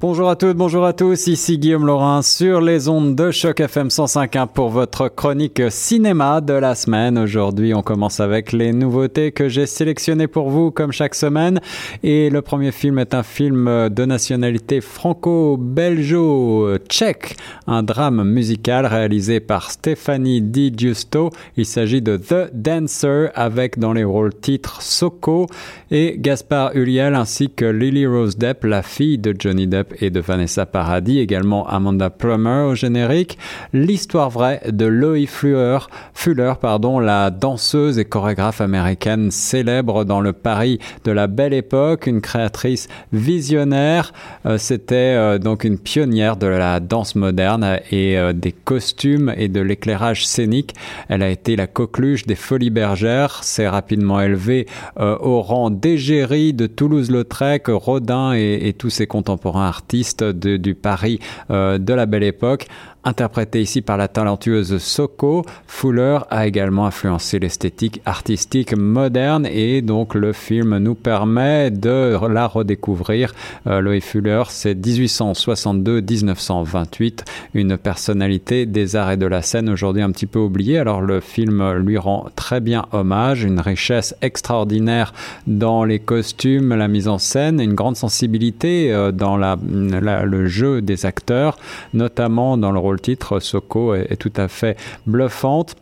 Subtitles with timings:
[0.00, 3.88] Bonjour à toutes, bonjour à tous, ici Guillaume Laurin sur les ondes de Choc FM
[3.88, 7.18] 105.1 pour votre chronique cinéma de la semaine.
[7.18, 11.58] Aujourd'hui, on commence avec les nouveautés que j'ai sélectionnées pour vous comme chaque semaine.
[12.04, 17.36] Et le premier film est un film de nationalité franco-belgeo-tchèque,
[17.66, 21.30] un drame musical réalisé par Stéphanie Di Giusto.
[21.56, 25.48] Il s'agit de The Dancer avec dans les rôles titres Soko
[25.90, 30.20] et Gaspard Ulliel ainsi que Lily Rose Depp, la fille de Johnny Depp et de
[30.20, 33.38] Vanessa Paradis, également Amanda Plummer au générique.
[33.72, 35.78] L'histoire vraie de Lois Fuller,
[36.14, 42.06] Fuller pardon, la danseuse et chorégraphe américaine célèbre dans le Paris de la belle époque,
[42.06, 44.12] une créatrice visionnaire.
[44.46, 49.48] Euh, c'était euh, donc une pionnière de la danse moderne et euh, des costumes et
[49.48, 50.74] de l'éclairage scénique.
[51.08, 54.66] Elle a été la coqueluche des Folies Bergères, s'est rapidement élevée
[54.96, 61.78] au rang d'égérie de Toulouse-Lautrec, Rodin et, et tous ses contemporains artiste du Paris euh,
[61.78, 62.66] de la belle époque
[63.08, 70.14] interprété ici par la talentueuse Soko, Fuller a également influencé l'esthétique artistique moderne et donc
[70.14, 73.34] le film nous permet de la redécouvrir.
[73.66, 80.26] Euh, Fuller, c'est 1862-1928, une personnalité des arts et de la scène aujourd'hui un petit
[80.26, 80.78] peu oubliée.
[80.78, 85.12] Alors le film lui rend très bien hommage, une richesse extraordinaire
[85.46, 91.04] dans les costumes, la mise en scène, une grande sensibilité euh, dans le jeu des
[91.06, 91.58] acteurs,
[91.92, 95.76] notamment dans le le titre, Soko est, tout à fait bluffante.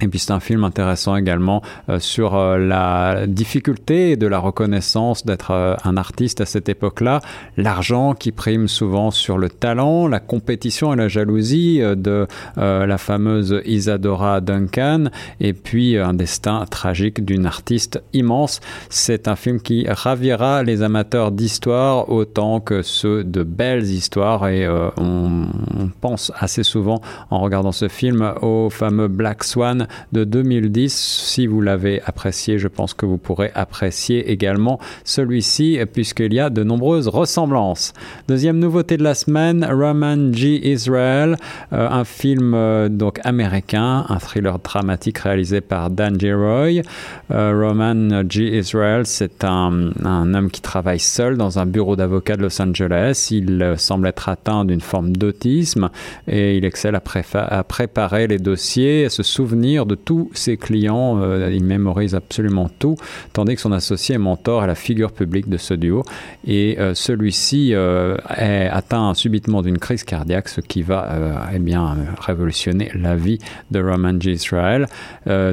[0.00, 5.26] Et puis c'est un film intéressant également euh, sur euh, la difficulté de la reconnaissance
[5.26, 7.20] d'être euh, un artiste à cette époque-là,
[7.56, 12.26] l'argent qui prime souvent sur le talent, la compétition et la jalousie de
[12.56, 15.06] la fameuse Isadora Duncan,
[15.40, 18.60] et puis un destin tragique d'une artiste immense.
[18.88, 24.68] C'est un film qui ravira les amateurs d'histoire autant que ceux de belles histoires, et
[24.68, 25.48] on,
[25.78, 30.92] on pense assez souvent en regardant ce film au fameux Black Swan de 2010.
[30.92, 36.50] Si vous l'avez apprécié, je pense que vous pourrez apprécier également celui-ci puisqu'il y a
[36.50, 37.92] de nombreuses ressemblances.
[38.28, 40.70] Deuxième nouveauté de la semaine, Roman G.
[40.70, 41.36] Israel,
[41.72, 46.82] euh, un film euh, donc américain, un thriller dramatique réalisé par Dan Roy.
[47.30, 48.58] Euh, Roman G.
[48.58, 53.28] Israel, c'est un, un, homme qui travaille seul dans un bureau d'avocat de Los Angeles.
[53.30, 55.90] Il semble être atteint d'une forme d'autisme
[56.28, 57.02] et il excelle à,
[57.34, 62.70] à préparer les dossiers, à se souvenir de tous ses clients, euh, il mémorise absolument
[62.78, 62.96] tout,
[63.32, 66.02] tandis que son associé et mentor est la figure publique de ce duo.
[66.46, 71.96] Et euh, celui-ci euh, est atteint subitement d'une crise cardiaque, ce qui va eh bien,
[72.20, 73.38] révolutionner la vie
[73.70, 74.32] de Roman G.
[74.32, 74.86] Israel.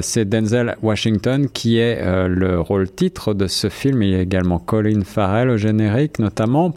[0.00, 4.02] C'est Denzel Washington qui est le rôle titre de ce film.
[4.02, 6.74] Il y a également Colin Farrell au générique, notamment.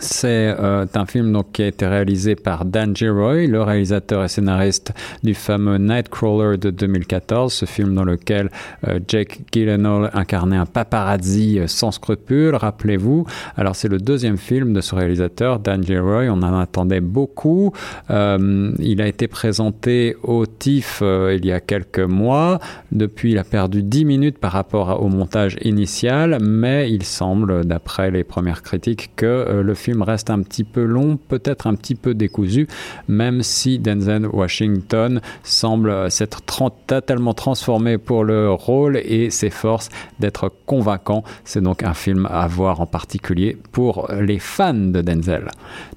[0.00, 4.28] C'est euh, un film donc, qui a été réalisé par Dan Roy, le réalisateur et
[4.28, 4.92] scénariste
[5.22, 8.50] du fameux Nightcrawler de 2014, ce film dans lequel
[8.86, 13.26] euh, Jake Gyllenhaal incarnait un paparazzi euh, sans scrupules, rappelez-vous.
[13.56, 17.72] Alors c'est le deuxième film de ce réalisateur, Dan Roy, on en attendait beaucoup.
[18.08, 22.58] il a été présenté au TIFF il y a quelques mois.
[22.92, 28.10] Depuis, il a perdu 10 minutes par rapport au montage initial, mais il semble, d'après
[28.10, 31.94] les premières critiques, que le film film reste un petit peu long, peut-être un petit
[31.94, 32.68] peu décousu,
[33.08, 36.42] même si Denzel Washington semble s'être
[36.86, 39.88] totalement transformé pour le rôle et s'efforce
[40.20, 41.24] d'être convaincant.
[41.44, 45.48] C'est donc un film à voir en particulier pour les fans de Denzel.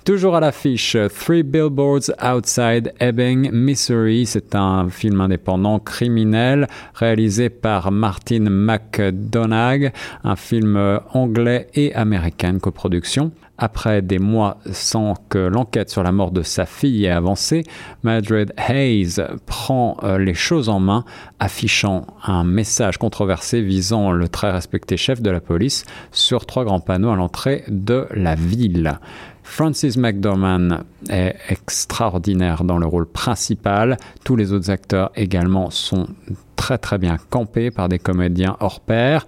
[0.05, 4.25] Toujours à l'affiche, Three Billboards Outside Ebbing, Missouri.
[4.25, 9.91] C'est un film indépendant criminel réalisé par Martin McDonagh,
[10.23, 10.79] un film
[11.13, 13.33] anglais et américain coproduction.
[13.63, 17.63] Après des mois sans que l'enquête sur la mort de sa fille ait avancé,
[18.01, 21.05] Madrid Hayes prend euh, les choses en main,
[21.39, 26.79] affichant un message controversé visant le très respecté chef de la police sur trois grands
[26.79, 28.97] panneaux à l'entrée de la ville.
[29.43, 30.79] Francis McDormand
[31.09, 33.97] est extraordinaire dans le rôle principal.
[34.23, 36.07] Tous les autres acteurs également sont
[36.55, 39.25] très très bien campés par des comédiens hors pair.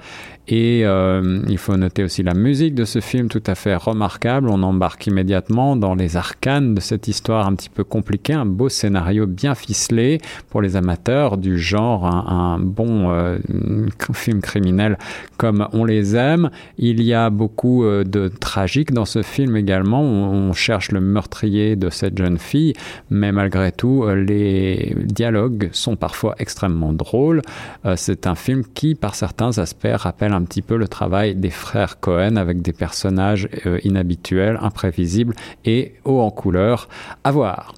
[0.50, 4.50] Et euh, il faut noter aussi la musique de ce film tout à fait remarquable.
[4.50, 8.68] On embarque immédiatement dans les arcanes de cette histoire un petit peu compliquée, un beau
[8.68, 10.20] scénario bien ficelé
[10.50, 13.38] pour les amateurs du genre, un, bon euh,
[14.14, 14.98] film criminel
[15.38, 16.50] comme on les aime.
[16.78, 20.02] Il y a beaucoup euh, de tragique dans ce film également.
[20.02, 22.74] On, on, cherche le meurtrier de cette jeune fille,
[23.10, 27.42] mais malgré tout, les dialogues sont parfois extrêmement drôles.
[27.96, 32.00] C'est un film qui, par certains aspects, rappelle un petit peu le travail des frères
[32.00, 33.48] Cohen avec des personnages
[33.84, 35.36] inhabituels, imprévisibles
[35.66, 36.88] et hauts en couleur.
[37.24, 37.74] À voir.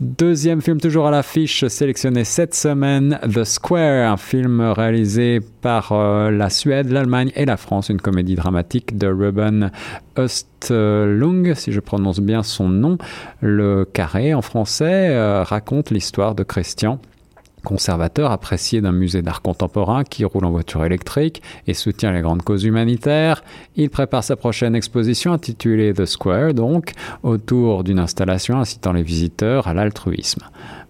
[0.00, 6.30] Deuxième film toujours à l'affiche sélectionné cette semaine, The Square, un film réalisé par euh,
[6.30, 9.72] la Suède, l'Allemagne et la France, une comédie dramatique de Ruben
[10.16, 12.96] Östlung, si je prononce bien son nom.
[13.40, 17.00] Le carré en français euh, raconte l'histoire de Christian
[17.68, 22.40] conservateur apprécié d'un musée d'art contemporain qui roule en voiture électrique et soutient les grandes
[22.40, 23.44] causes humanitaires.
[23.76, 26.92] Il prépare sa prochaine exposition intitulée The Square, donc,
[27.22, 30.44] autour d'une installation incitant les visiteurs à l'altruisme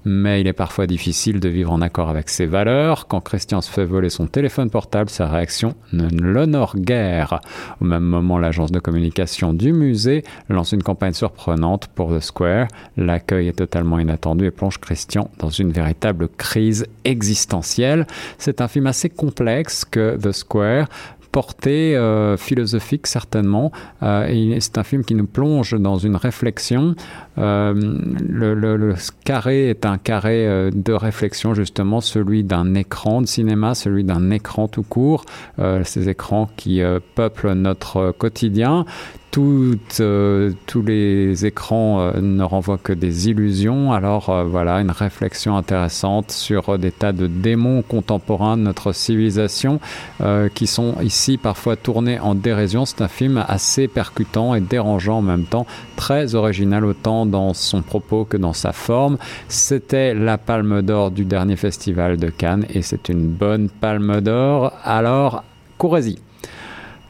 [0.09, 3.07] mais il est parfois difficile de vivre en accord avec ses valeurs.
[3.07, 7.41] Quand Christian se fait voler son téléphone portable, sa réaction ne l'honore guère.
[7.81, 12.69] Au même moment, l'agence de communication du musée lance une campagne surprenante pour The Square.
[12.97, 18.07] L'accueil est totalement inattendu et plonge Christian dans une véritable crise existentielle.
[18.39, 20.89] C'est un film assez complexe que The Square,
[21.33, 23.73] portée euh, philosophique certainement.
[24.03, 26.95] Euh, c'est un film qui nous plonge dans une réflexion.
[27.39, 28.95] Euh, le,
[29.25, 34.69] carré est un carré de réflexion justement, celui d'un écran de cinéma, celui d'un écran
[34.69, 35.25] tout court,
[35.85, 36.81] ces écrans qui
[37.15, 38.85] peuplent notre quotidien.
[40.01, 43.93] Euh, tous les écrans euh, ne renvoient que des illusions.
[43.93, 49.81] Alors euh, voilà, une réflexion intéressante sur des tas de démons contemporains de notre civilisation
[50.55, 52.85] qui sont ici parfois tournés en dérision.
[52.85, 57.83] C'est un film assez percutant et dérangeant en même temps, très original autant dans son
[57.83, 59.19] propos que dans sa forme.
[59.49, 64.73] C'était la palme d'or du dernier festival de Cannes et c'est une bonne palme d'or.
[64.85, 65.45] Alors,
[65.79, 66.19] courez-y.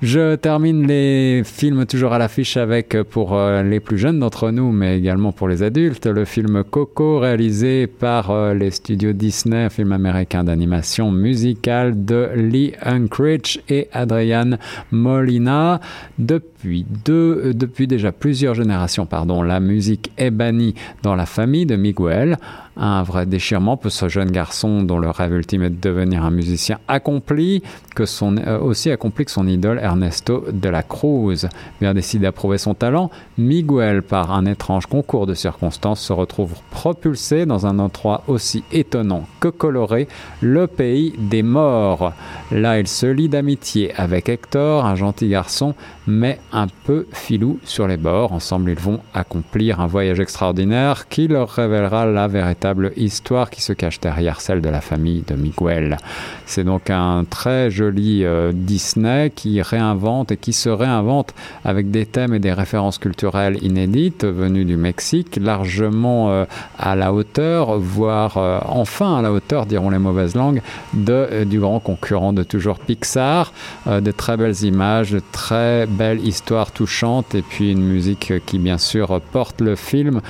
[0.01, 4.53] Je termine les films toujours à l'affiche avec, euh, pour euh, les plus jeunes d'entre
[4.53, 9.65] nous, mais également pour les adultes, le film Coco réalisé par euh, les studios Disney,
[9.65, 14.59] un film américain d'animation musicale de Lee Unkrich et Adrian
[14.93, 15.81] Molina.
[16.17, 21.75] Depuis, deux, depuis déjà plusieurs générations, pardon, la musique est bannie dans la famille de
[21.75, 22.39] Miguel
[22.79, 26.31] un vrai déchirement pour ce jeune garçon dont le rêve ultime est de devenir un
[26.31, 27.63] musicien accompli,
[27.95, 31.49] que son, euh, aussi accompli que son idole Ernesto de la Cruz.
[31.81, 36.55] Bien décidé à prouver son talent, Miguel, par un étrange concours de circonstances, se retrouve
[36.71, 40.09] propulsé dans un endroit aussi étonnant que coloré,
[40.41, 42.13] le pays des morts.
[42.53, 45.75] Là, il se lie d'amitié avec Hector, un gentil garçon,
[46.09, 48.33] mais un peu filou sur les bords.
[48.33, 53.75] Ensemble, ils vont accomplir un voyage extraordinaire qui leur révélera la véritable histoire qui se
[53.75, 55.99] cache derrière celle de la famille de Miguel.
[56.47, 62.07] C'est donc un très joli euh, Disney qui réinvente et qui se réinvente avec des
[62.07, 66.47] thèmes et des références culturelles inédites venues du Mexique, largement euh,
[66.79, 70.63] à la hauteur, voire euh, enfin à la hauteur, diront les mauvaises langues,
[70.95, 73.53] de, du grand concurrent de toujours Pixar.
[73.87, 78.79] de très belles images, de très belles histoires touchantes et puis une musique qui bien
[78.79, 80.21] sûr porte le film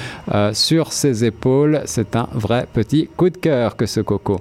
[0.52, 1.82] sur ses épaules.
[1.84, 4.38] C'est un vrai petit coup de cœur que ce coco.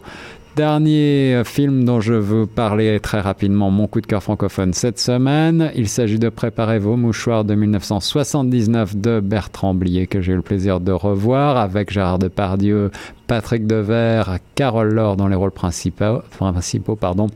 [0.57, 5.71] Dernier film dont je veux parler très rapidement, mon coup de cœur francophone cette semaine.
[5.75, 10.41] Il s'agit de Préparer vos mouchoirs de 1979 de Bertrand Blier que j'ai eu le
[10.41, 12.89] plaisir de revoir avec Gérard Depardieu,
[13.27, 16.23] Patrick Devers, Carole Laure dans les rôles principaux.
[16.39, 17.27] principaux pardon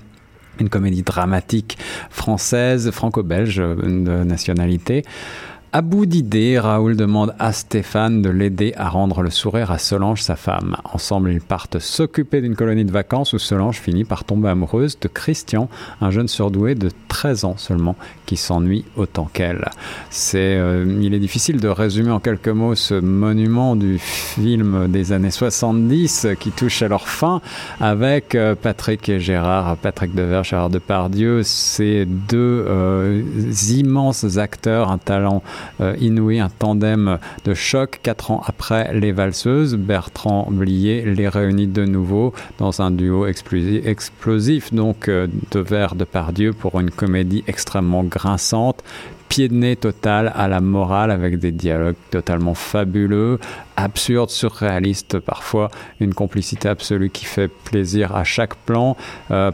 [0.62, 1.78] une comédie dramatique
[2.10, 5.04] française, franco-belge de nationalité.
[5.74, 10.22] À bout d'idées, Raoul demande à Stéphane de l'aider à rendre le sourire à Solange,
[10.22, 10.76] sa femme.
[10.84, 15.08] Ensemble, ils partent s'occuper d'une colonie de vacances où Solange finit par tomber amoureuse de
[15.08, 15.70] Christian,
[16.02, 19.70] un jeune surdoué de 13 ans seulement, qui s'ennuie autant qu'elle.
[20.10, 25.14] C'est, euh, il est difficile de résumer en quelques mots ce monument du film des
[25.14, 27.40] années 70 qui touche à leur fin
[27.80, 33.22] avec euh, Patrick et Gérard, Patrick Devers, Gérard Depardieu, ces deux euh,
[33.70, 35.42] immenses acteurs, un talent
[36.00, 38.00] inouï, un tandem de choc.
[38.04, 44.74] Quatre ans après Les Valseuses, Bertrand Blier les réunit de nouveau dans un duo explosif,
[44.74, 48.84] donc euh, de vers de Pardieu pour une comédie extrêmement grinçante,
[49.32, 53.40] pied de nez total à la morale avec des dialogues totalement fabuleux,
[53.78, 55.72] absurde, surréaliste parfois,
[56.02, 58.98] une complicité absolue qui fait plaisir à chaque plan.
[59.32, 59.52] Euh,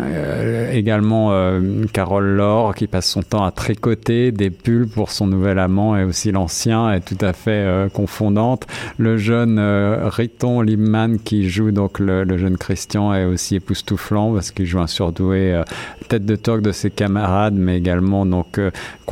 [0.00, 5.26] euh, également euh, Carole Laure qui passe son temps à tricoter des pulls pour son
[5.26, 8.66] nouvel amant et aussi l'ancien est tout à fait confondante.
[8.96, 14.66] Le jeune Riton Limman qui joue donc le, jeune Christian est aussi époustouflant parce qu'il
[14.66, 15.62] joue un surdoué
[16.08, 18.60] tête de toque de ses camarades mais également donc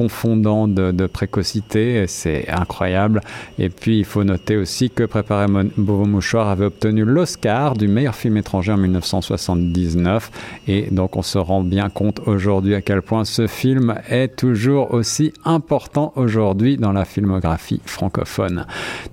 [0.04, 3.22] confondant de, précocité, c'est incroyable.
[3.58, 5.46] Et puis il faut noter aussi que Préparer
[5.78, 10.30] vos mouchoirs avait obtenu l'Oscar du meilleur film étranger en 1979.
[10.68, 14.92] Et donc on se rend bien compte aujourd'hui à quel point ce film est toujours
[14.92, 18.66] aussi important aujourd'hui dans la filmographie francophone.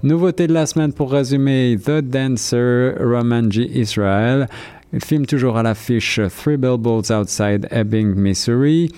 [0.03, 4.47] Nouveauté de la semaine pour résumer The Dancer, Romanji Israel.
[4.99, 8.91] Film toujours à l'affiche Three Billboards Outside Ebbing, Missouri.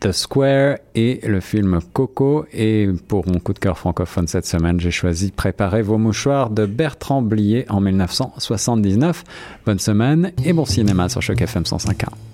[0.00, 2.46] The Square et le film Coco.
[2.52, 6.66] Et pour mon coup de cœur francophone cette semaine, j'ai choisi Préparer vos mouchoirs de
[6.66, 9.24] Bertrand Blier en 1979.
[9.66, 12.33] Bonne semaine et bon cinéma sur Choc FM 105.1.